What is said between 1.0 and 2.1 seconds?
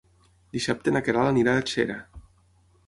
Queralt anirà a Xera.